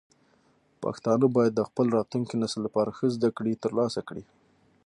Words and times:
پښتانه 0.83 1.25
باید 1.35 1.53
د 1.55 1.61
خپل 1.69 1.85
راتلونکي 1.97 2.35
نسل 2.41 2.59
لپاره 2.67 2.95
ښه 2.97 3.07
زده 3.15 3.29
کړې 3.37 3.61
ترلاسه 3.63 4.01
کړي. 4.07 4.23